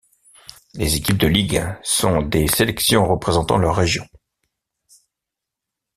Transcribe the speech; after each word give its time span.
Les 0.73 0.95
équipes 0.95 1.19
de 1.19 1.27
ligue 1.27 1.63
sont 1.83 2.23
des 2.23 2.47
sélections 2.47 3.05
représentant 3.05 3.59
leur 3.59 3.75
région. 3.75 4.07